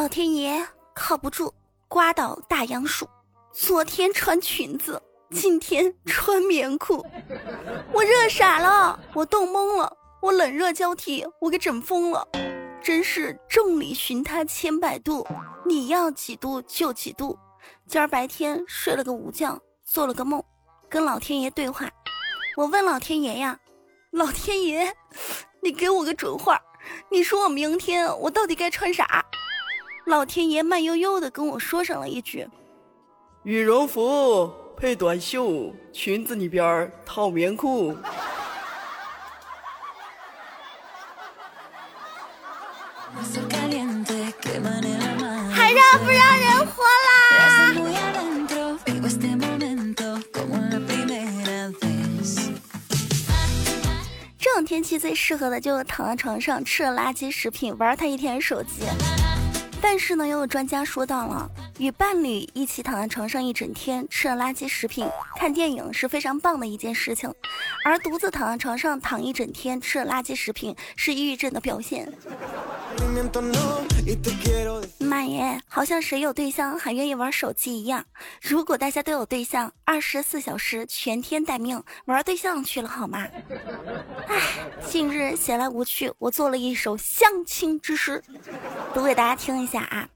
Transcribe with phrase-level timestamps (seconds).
[0.00, 1.52] 老天爷靠不住，
[1.86, 3.06] 刮倒大杨树。
[3.52, 7.04] 昨天穿裙子，今天穿棉裤，
[7.92, 12.26] 我热傻了，我冻懵了，我冷热交替，我给整疯了。
[12.82, 15.26] 真是众里寻他千百度，
[15.66, 17.38] 你要几度就几度。
[17.86, 20.42] 今儿白天睡了个午觉，做了个梦，
[20.88, 21.90] 跟老天爷对话。
[22.56, 23.60] 我问老天爷呀，
[24.12, 24.96] 老天爷，
[25.62, 26.58] 你给我个准话，
[27.10, 29.26] 你说我明天我到底该穿啥？
[30.10, 32.44] 老天爷慢悠悠的跟我说上了一句。
[33.44, 37.96] 羽绒服配短袖，裙子里边套棉裤。
[45.52, 47.72] 还让不让人活啦？
[54.36, 58.82] 这种天气最适合的就是躺在床上吃了垃圾食品，玩他一天手机。
[59.92, 65.04] 但是呢，又有专家说到了，与伴侣一起躺在床上一整天，吃了垃圾食品，
[65.36, 67.28] 看电影是非常棒的一件事情；
[67.84, 72.12] 而独自躺在床上躺一整天，吃了垃圾食品，是抑郁症的表现。
[74.98, 78.04] 妈耶，好像谁有对象还愿意玩手机一样。
[78.42, 83.26] 如果大家都有对象，二十四小时全天待命，玩对象去了好吗？
[84.28, 84.40] 唉，
[84.86, 88.22] 近日闲来无趣，我做了一首相亲之诗，
[88.92, 90.08] 读给大家听一下啊。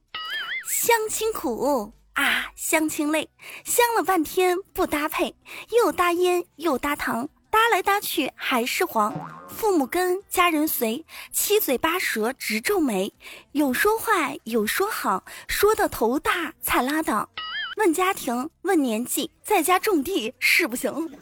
[0.69, 3.29] 相亲苦啊，相亲累，
[3.65, 5.35] 相了半天不搭配，
[5.77, 7.29] 又搭烟又搭糖。
[7.55, 9.15] 搭来搭去还是黄，
[9.49, 13.15] 父母跟家人随，七嘴八舌直皱眉，
[13.53, 17.29] 有说坏有说好，说的头大才拉倒。
[17.77, 21.17] 问家庭问年纪，在家种地是不行。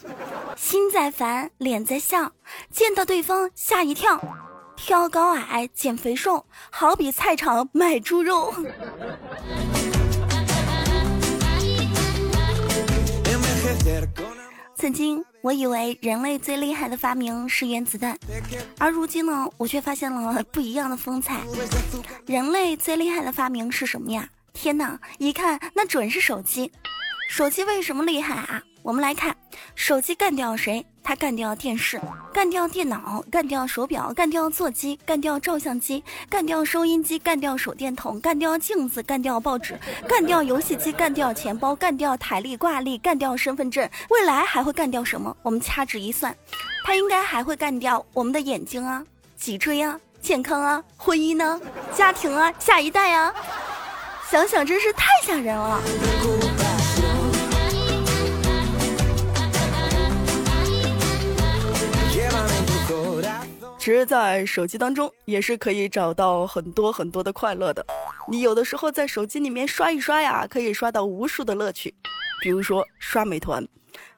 [0.56, 2.32] 心在烦脸在笑，
[2.70, 4.18] 见到对方吓一跳。
[4.74, 8.54] 挑高矮减肥瘦，好比菜场卖猪肉。
[14.74, 18.16] 曾经我以为人类最厉害的发明是原子弹，
[18.78, 21.40] 而如今呢，我却发现了不一样的风采。
[22.26, 24.28] 人类最厉害的发明是什么呀？
[24.52, 26.70] 天哪，一看那准是手机。
[27.28, 28.62] 手机为什么厉害啊？
[28.82, 29.34] 我们来看，
[29.74, 30.84] 手机干掉谁？
[31.04, 32.00] 它干掉电视，
[32.32, 39.78] 干掉电脑，干掉手表，干掉座机，干掉照相机，干掉收音机，干掉手电筒，干掉镜子，干掉报纸，
[40.08, 43.88] 干掉游戏机，干掉钱包，干掉台历挂历，干掉身份证。
[44.10, 45.36] 未来还会干掉什么？
[45.42, 46.34] 我们掐指一算，
[46.84, 49.04] 它应该还会干掉我们的眼睛啊、
[49.36, 51.60] 脊椎啊、健康啊、婚姻呢、
[51.94, 53.32] 家庭啊、下一代啊。
[54.30, 55.80] 想想真是太吓人了。
[63.82, 67.84] 其实，在手机当中也是可以找到很多很多的快乐的。
[68.28, 71.92] 你有的时候在手机里面刷一刷呀，可以刷到无数的乐趣。
[72.40, 73.66] 比如说刷美团，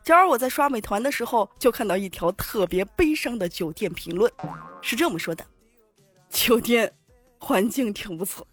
[0.03, 4.31] 今儿我在刷美团的时候，就看到一条特别悲伤的酒店评论，
[4.83, 5.43] 是这么说的：
[6.29, 6.93] 酒店
[7.39, 8.47] 环境挺不错，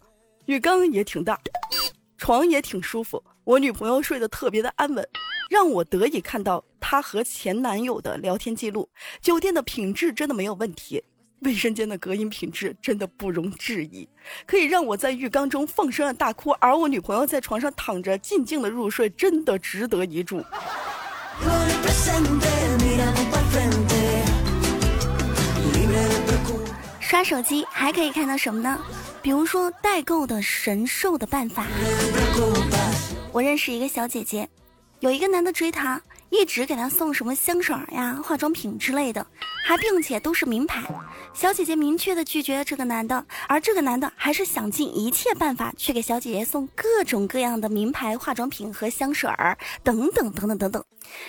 [0.46, 1.38] 浴缸也挺大，
[2.16, 5.06] 床也挺舒服，我女朋友睡得特别的安稳。
[5.50, 8.88] 让我得以看到她和前男友的聊天记录。
[9.20, 11.04] 酒店的品质真的没有问题，
[11.40, 14.08] 卫生间的隔音品质真的不容置疑，
[14.46, 20.42] 可以让我在浴缸中放声的大哭，而我女朋友在床上躺着静静的入睡，真的值得一住。
[26.98, 28.80] 刷手机还可以看到什么呢？
[29.20, 31.66] 比如说代购的神兽的办法。
[33.32, 34.48] 我认识一个小姐姐。
[35.00, 36.00] 有一个男的追她，
[36.30, 39.26] 一直给她送什么香水呀、化妆品之类的，
[39.66, 40.84] 还并且都是名牌。
[41.34, 50.84] 小姐姐明确的拒绝了这个男的，而这个男的还是想尽一切办法去给小姐姐送各种各样的名牌化妆品和香水儿等等等等等等。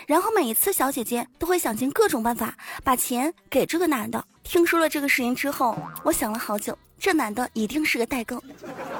[0.06, 4.24] 然后每一次小姐姐都会想尽各种办法把钱给这个男的。
[4.44, 8.44] 听说了这个事情之后，我想了好久，这男的一定是个代购，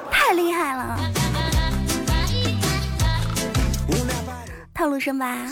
[0.10, 0.98] 太厉害了。
[4.74, 5.48] 套路深吧？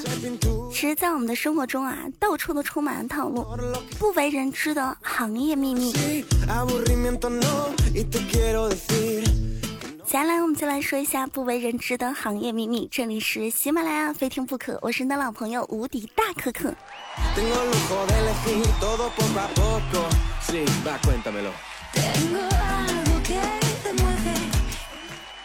[0.72, 3.46] 其实，在我们的生活中啊，到处都充满了套路，
[3.98, 5.94] 不为人知的行业秘密。
[5.94, 6.24] 接
[10.18, 12.90] 下来，我们就来说一下不为人知的行业秘密。
[12.92, 14.78] 这里是喜马拉雅，非听不可。
[14.82, 16.74] 我是你的老朋友无敌大可可。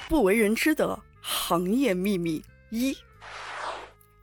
[0.09, 2.97] 不为人知的行业秘密一。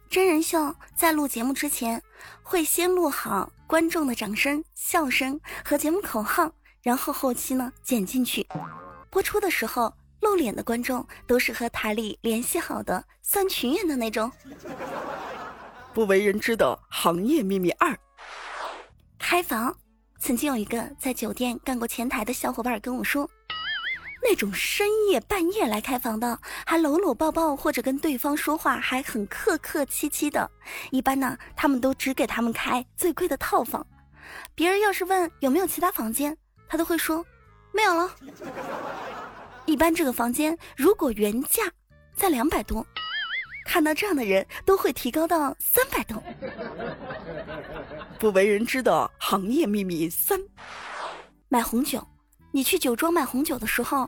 [0.09, 2.01] 真人秀在录节目之前，
[2.43, 6.51] 会先录好观众的掌声、笑声和节目口号，
[6.81, 8.45] 然后后期呢剪进去。
[9.09, 14.31] 播出的时候，露脸的观众都是和台里联系好的算群演的那种。
[15.93, 17.97] 不为人知的行业秘密二：
[19.17, 19.75] 开房。
[20.19, 23.29] 曾经有一个在酒店干过前台的小伙伴跟我说，
[24.23, 30.49] 那种深夜半夜来开房的，还搂搂抱抱或者跟对方说话还很客客气气的，
[30.91, 33.85] 一般呢，他们都只给他们开最贵的套房。
[34.55, 36.35] 别人要是问有没有其他房间，
[36.67, 37.23] 他都会说
[37.71, 38.15] 没有了。
[39.65, 41.63] 一般这个房间如果原价
[42.15, 42.85] 在两百多。
[43.65, 46.21] 看到这样的人都会提高到三百多。
[48.19, 50.37] 不为人知的行业秘密三：
[51.47, 52.05] 买红酒，
[52.55, 54.07] 你去酒庄买红酒的时候，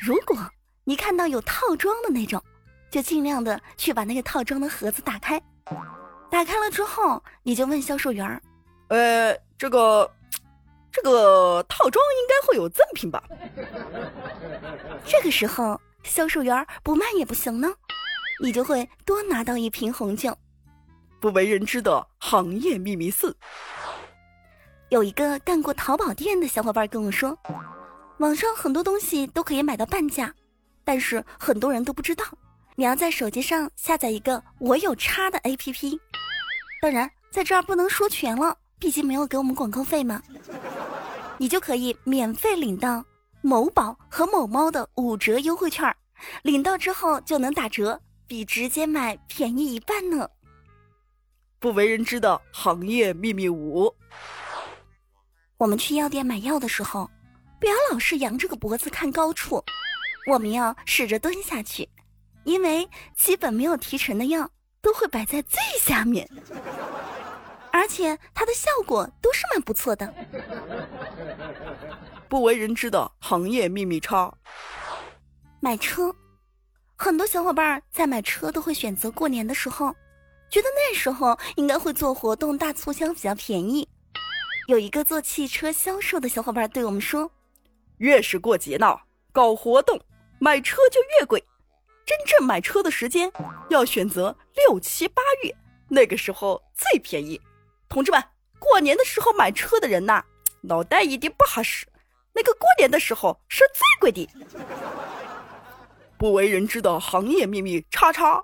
[0.00, 0.36] 如果
[0.84, 2.40] 你看到有套装的那种，
[2.88, 5.42] 就尽量的去把那个套装的盒子打开。
[6.30, 8.40] 打开了之后，你就问销售员儿
[8.90, 10.08] ：“呃，这个，
[10.92, 13.24] 这个套装应该会有赠品吧？”
[15.04, 17.68] 这个时候，销售员不卖也不行呢。
[18.40, 20.32] 你就会多拿到一瓶红酒。
[21.20, 23.36] 不为人知的行业秘密四：
[24.90, 27.36] 有一个干过淘宝店的小伙伴跟我说，
[28.20, 30.30] 网上很多东西都可以买到半价，
[30.84, 32.22] 但是很多人都不知道，
[32.76, 35.98] 你要在手机上下载一个我有叉的 APP。
[36.82, 40.22] 当然，在这儿不能说全了，毕竟没有给我们广告费嘛。
[41.38, 43.02] 你就可以免费领到
[43.40, 45.96] 某宝和某猫的五折优惠券，
[46.42, 47.98] 领到之后就能打折。
[48.26, 50.28] 比直接买便宜一半呢。
[51.58, 53.92] 不为人知的行业秘密五：
[55.56, 57.10] 我们去药店买药的时候，
[57.60, 59.62] 不要老是仰着个脖子看高处，
[60.26, 61.86] 我们要试着蹲下去，
[62.44, 66.26] 因为基本没有提成的药都会摆在最下面，
[67.70, 70.12] 而且它的效果都是蛮不错的。
[72.30, 74.32] 不为人知的行业秘密差：
[75.60, 76.14] 买车。
[76.96, 79.94] 很多小伙伴在买车都会选择过年的时候，
[80.50, 83.86] 觉得那时候应该会做活动大促销比较便宜。
[84.68, 87.30] 有一个做汽车销售的小伙伴对我们说
[88.00, 88.98] ：“越是过节呢，
[89.30, 90.00] 搞活动
[90.38, 91.44] 买车就越贵。
[92.06, 93.30] 真正买车的时间
[93.68, 95.54] 要选择六七八月，
[95.88, 97.38] 那个时候最便宜。
[97.90, 98.24] 同志们，
[98.58, 100.24] 过年的时候买车的人呐，
[100.62, 101.86] 脑袋一定不好使。
[102.32, 104.26] 那个过年的时候是最贵的。”
[106.16, 108.42] 不为人知的行业秘密，叉叉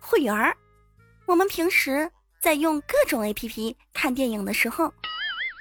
[0.00, 0.56] 会员儿。
[1.26, 2.10] 我们平时
[2.40, 4.92] 在用各种 APP 看电影的时候，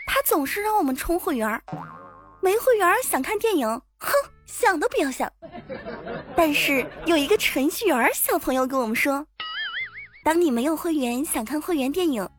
[0.07, 1.62] 他总是让我们充会员儿。
[2.43, 3.65] 没会员想看电影，
[3.97, 4.11] 哼，
[4.45, 5.31] 想都不要想。
[6.35, 9.25] 但是有一个程序员小朋友跟我们说，
[10.25, 12.29] 当你没有会员想看会员电影，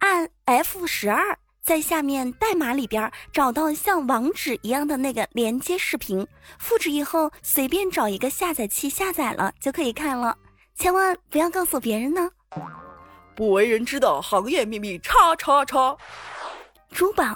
[0.00, 1.38] 按 F 十二。
[1.62, 6.26] 在下面代码里边找到像网址一样的那个连接视频，
[6.58, 10.36] 复制以后随便找一个下载器下载了就可以看了，
[10.76, 12.30] 千万不要告诉别人呢。
[13.34, 15.96] 不为人知的行业秘密，叉叉叉。
[16.90, 17.34] 珠宝，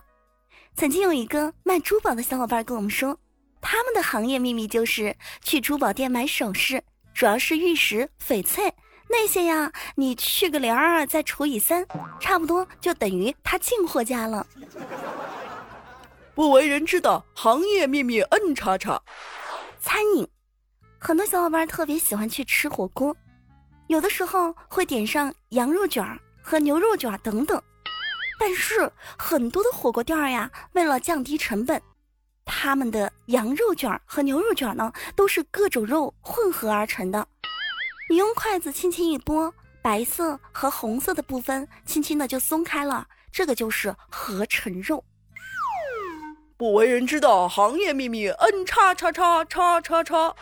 [0.78, 3.18] 曾经有一个卖珠宝的小伙伴跟我们说，
[3.60, 6.80] 他们的行业秘密就是去珠宝店买首饰，
[7.12, 8.72] 主要是玉石、翡翠。
[9.10, 11.84] 那些呀，你去个零儿再除以三，
[12.20, 14.46] 差不多就等于他进货价了。
[16.36, 19.02] 不为人知的行业秘密 N 叉叉。
[19.80, 20.28] 餐饮，
[21.00, 23.16] 很多小伙伴特别喜欢去吃火锅，
[23.88, 27.60] 有的时候会点上羊肉卷儿和牛肉卷儿等等。
[28.38, 31.82] 但是很多的火锅店呀，为了降低成本，
[32.44, 37.26] 他们的羊肉卷和牛肉卷呢，都是各种肉混合而成的。
[38.08, 39.52] 你用筷子轻轻一拨，
[39.82, 45.04] 白色和红色的部分轻轻的就松开了，这个就是合成肉。
[46.56, 50.34] 不为人知的行业秘密，N 叉叉叉叉叉叉。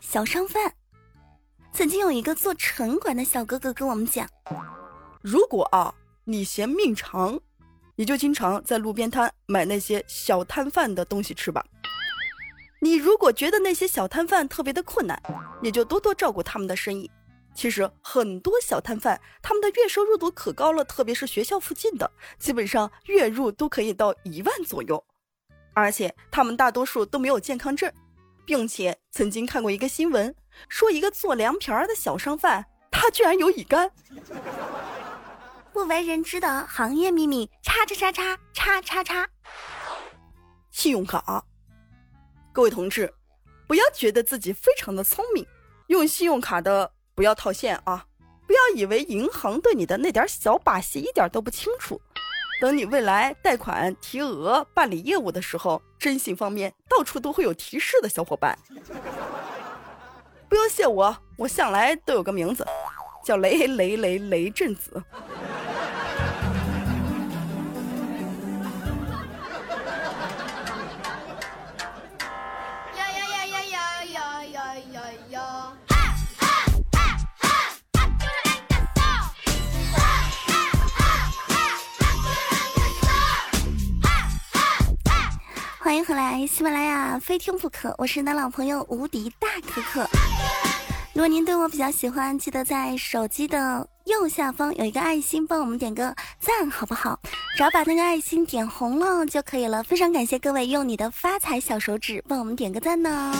[0.00, 0.74] 小商贩，
[1.72, 4.28] 曾经有一个做城管的小哥哥跟我们讲，
[5.22, 5.94] 如果啊
[6.30, 7.40] 你嫌命长，
[7.96, 11.66] 你就经常在路边摊买那些小摊贩的东西吃吧。
[12.80, 15.20] 你如果觉得那些小摊贩特别的困难，
[15.60, 17.10] 你就多多照顾他们的生意。
[17.52, 22.08] 其实很多小摊贩他们的月收入都可高了，特别是学校附近的，
[22.38, 25.04] 基本上月入都可以到一万左右。
[25.74, 27.92] 而且他们大多数都没有健康证，
[28.46, 30.32] 并且曾经看过一个新闻，
[30.68, 33.90] 说一个做凉皮儿的小商贩，他居然有乙肝。
[35.80, 39.26] 不为人知的行业秘密，叉叉叉叉叉叉叉，
[40.70, 41.42] 信用卡。
[42.52, 43.10] 各位同志，
[43.66, 45.42] 不要觉得自己非常的聪明，
[45.86, 48.04] 用信用卡的不要套现啊！
[48.46, 51.98] 不要以为银行对你的那点小把戏一点都不清楚。
[52.60, 58.58] 等你未来贷款、提额、办理业务的时候，征信方面到处都会有提示的小伙伴。
[60.46, 62.66] 不用谢我，我向来都有个名字，
[63.24, 65.02] 叫雷雷雷雷震子。
[85.82, 90.08] 欢迎回来，喜马拉雅非听不可，我是你的老朋友无敌大可可。
[91.12, 97.18] 如果您对我比较喜欢，记得在手机的右下方有一个爱心，帮我们点个赞，好不好？
[97.56, 99.82] 只要把那个爱心点红了就可以了。
[99.82, 103.34] 非常感谢各位用你的发财小手指帮我们点个赞呢。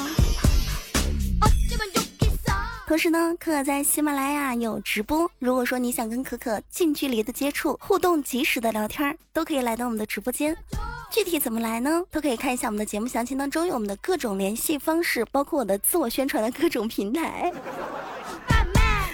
[2.90, 5.30] 同时呢，可可在喜马拉雅有直播。
[5.38, 10.56] 如果说你想跟可可近距离的接触、互动、及时的聊天，都可以来到我们的直播间。
[11.08, 12.02] 具体怎么来呢？
[12.10, 17.52] 都可以看一下我们的节目详情当中有我们的各种联系方式，包括我的自我宣传的各种平台。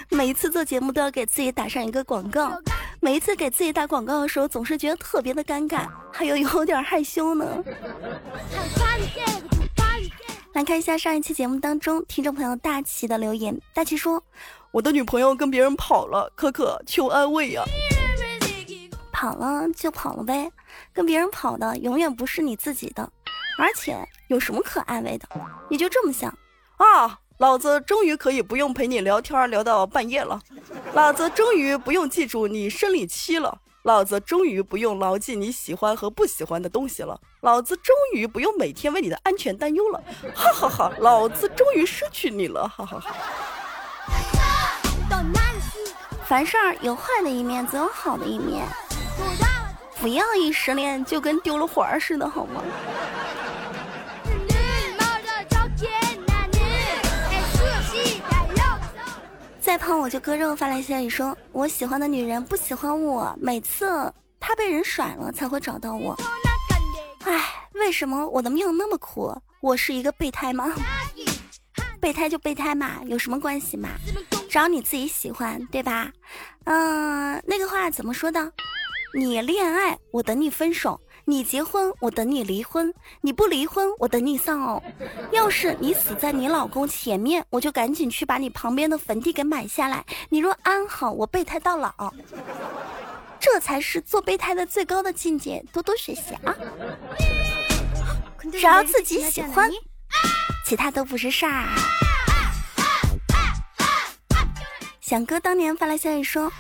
[0.09, 2.59] 每一次做节目都要给自己打上一个广告，
[3.01, 7.63] 每一次给自己打广告的时候，总是觉得特别的尴尬，还有有点害羞呢。
[10.57, 13.61] 来看一下上一期节目当中听众朋友大齐的留言。
[13.75, 14.25] 大齐说
[14.73, 17.63] ：“我的女朋友跟别人跑了，可可求安慰呀。”
[19.13, 20.51] 跑了就跑了呗，
[20.95, 23.07] 跟别人跑的永远不是你自己的，
[23.59, 23.99] 而且
[24.29, 25.29] 有什么可安慰的？
[25.69, 26.35] 你就这么想
[26.79, 27.21] 啊？
[27.37, 30.41] 老子终于可以不用陪你聊天聊到半夜了，
[30.95, 33.59] 老子终于不用记住你生理期了。
[33.87, 40.03] 老子终于不用牢记你喜欢和不喜欢的东西了，老子终于不用每天为你的安全担忧了，
[40.35, 40.93] 哈哈哈！
[40.99, 43.15] 老子终于失去你了，哈哈哈！
[46.27, 48.67] 凡事有坏的一面，总有好的一面，
[50.01, 52.61] 不要一失恋就跟丢了魂似的，好吗？
[59.67, 60.55] 再胖我就割肉。
[60.55, 63.85] 发来消息说，我喜欢的女人不喜欢我，每次
[64.39, 66.17] 她被人甩了才会找到我。
[67.25, 69.37] 唉，为什么我的命那么苦？
[69.61, 70.73] 我是一个备胎吗？
[72.01, 73.89] 备胎就备胎嘛，有什么关系嘛？
[74.49, 76.13] 只要你自己喜欢，对吧？
[76.67, 78.53] 嗯，那个话怎么说的？
[79.15, 81.01] 你恋爱，我等你分手。
[81.29, 82.89] 你结婚，我等你离婚；
[83.21, 84.81] 你不离婚，我等你丧偶。
[85.33, 90.05] 要是你死在你老公前面，我就赶紧去把你旁边的坟地给买下来。
[90.29, 92.15] 你若安好，我备胎到老。
[93.41, 96.55] 这才是做备胎的最高的境界，多多学习啊！
[98.53, 99.69] 只要自己喜欢，
[100.65, 101.67] 其他都不是事儿。
[105.01, 106.53] 响哥当年发来消息说。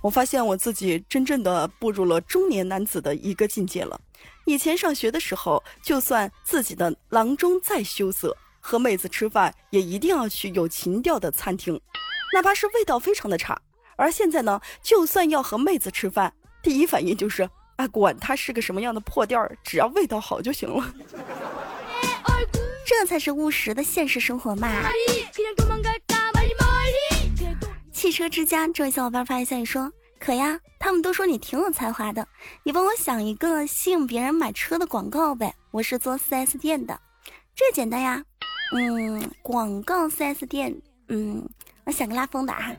[0.00, 4.00] 我发现我自己真正的步入了中年男子的一个境界了。
[4.44, 11.80] 以前上学的时候，就算自己的郎中再羞涩，和妹子吃饭也一定要去有情调的餐厅，
[12.32, 13.60] 哪怕是味道非常的差。
[13.96, 20.94] 而现在呢，就算要和妹子吃饭，第一反应就是啊，管他是个什么样的破店儿，只要味道好就行了。
[22.86, 24.68] 这才是务实的现实生活嘛。
[28.08, 32.26] 汽车之家这位小伙伴发来消息说：“可呀，他们都说你挺有才华的，
[32.62, 35.54] 你帮我想一个吸引别人买车的广告呗。
[35.70, 36.98] 我是做 4S 店的，
[37.54, 38.24] 这简单呀。
[38.74, 40.74] 嗯，广告 4S 店，
[41.08, 41.46] 嗯，
[41.84, 42.74] 我想个拉风的啊。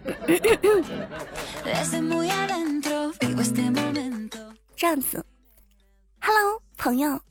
[4.75, 5.24] 这样子
[6.21, 7.21] ，Hello，朋友，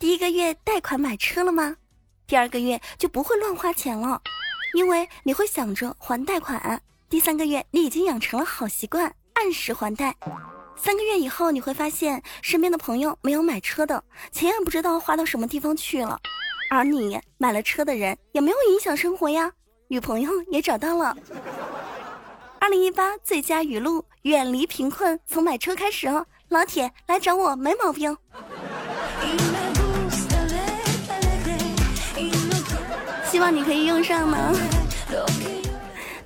[0.00, 1.76] 第一个月贷款买车了吗？
[2.26, 4.20] 第二个月就不会乱花钱了，
[4.72, 10.14] 因为你会想着还贷款。”第三个月，你已经养成了好习惯，按时还贷。
[10.76, 16.18] 三个月以后，你会发现身边的朋友没有买车的，钱也不知道花到什么地方去了。
[16.70, 19.52] 而你买了车的人，也没有影响生活呀，
[19.88, 21.16] 女朋友也找到了。
[22.58, 26.26] 二零一八最佳语录：远离贫困，从买车开始哦。
[26.48, 28.16] 老铁来找我，没毛病。
[33.30, 34.83] 希望你可以用上呢。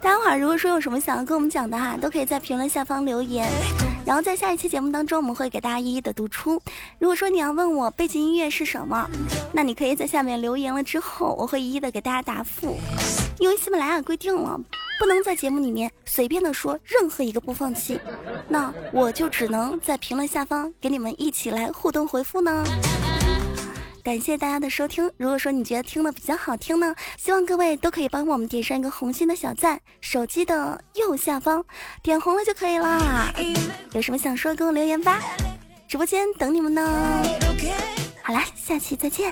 [0.01, 3.49] 大家好，如果说有什么想要跟我们讲的哈，都可以在评论下方留言，
[4.07, 6.61] 然后在下一期节目当中，我们会给大家一一的读出。
[6.99, 9.09] 如果说你要问我背景音乐是什么，
[9.53, 12.79] 那你可以在下面留言了之后，我会一一的给大家答复。
[13.41, 14.59] 因为喜马拉雅规定了，
[15.01, 18.01] 不能在节目里面随便的说任何一个播放器，
[18.49, 22.65] 那我就只能在评论下方给你们一起来互动回复呢。
[24.09, 25.13] 感谢大家的收听。
[25.19, 31.63] 如果说你觉得听的比较好听呢，希望各位都可以帮我们点上一个红心的小赞，手机的右下方
[32.03, 33.31] 点红了就可以啦。
[33.93, 35.21] 有什么想说，给我留言吧，
[35.87, 37.23] 直播间等你们呢。
[38.23, 39.31] 好啦，下期再见。